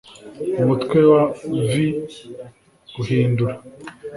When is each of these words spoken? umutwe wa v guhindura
umutwe 0.61 0.99
wa 1.11 1.23
v 1.69 1.71
guhindura 2.93 3.53